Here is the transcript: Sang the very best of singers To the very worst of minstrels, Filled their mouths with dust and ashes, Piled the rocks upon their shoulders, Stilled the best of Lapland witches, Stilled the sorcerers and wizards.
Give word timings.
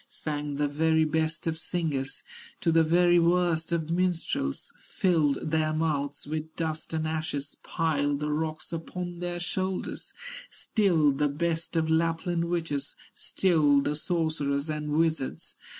Sang 0.09 0.55
the 0.55 0.67
very 0.67 1.05
best 1.05 1.45
of 1.45 1.59
singers 1.59 2.23
To 2.61 2.71
the 2.71 2.81
very 2.81 3.19
worst 3.19 3.71
of 3.71 3.91
minstrels, 3.91 4.73
Filled 4.79 5.51
their 5.51 5.73
mouths 5.73 6.25
with 6.25 6.55
dust 6.55 6.91
and 6.91 7.07
ashes, 7.07 7.55
Piled 7.61 8.19
the 8.19 8.31
rocks 8.31 8.73
upon 8.73 9.19
their 9.19 9.39
shoulders, 9.39 10.11
Stilled 10.49 11.19
the 11.19 11.29
best 11.29 11.75
of 11.75 11.87
Lapland 11.87 12.45
witches, 12.45 12.95
Stilled 13.13 13.83
the 13.83 13.93
sorcerers 13.93 14.71
and 14.71 14.89
wizards. 14.89 15.55